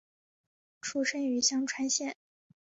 [0.81, 2.15] 出身于香川县。